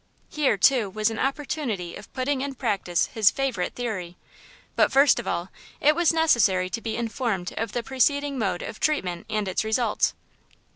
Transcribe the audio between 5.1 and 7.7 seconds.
of all it was necessary to be informed